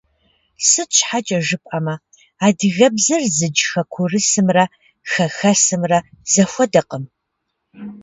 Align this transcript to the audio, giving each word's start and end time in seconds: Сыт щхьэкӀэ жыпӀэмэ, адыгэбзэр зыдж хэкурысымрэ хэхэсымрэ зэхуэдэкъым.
Сыт 0.67 0.89
щхьэкӀэ 0.97 1.39
жыпӀэмэ, 1.47 1.95
адыгэбзэр 2.45 3.23
зыдж 3.37 3.59
хэкурысымрэ 3.71 4.63
хэхэсымрэ 5.11 5.99
зэхуэдэкъым. 6.31 7.03